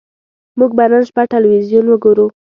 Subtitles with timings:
[0.57, 2.25] موږ به نن شپه ټلویزیون وګورو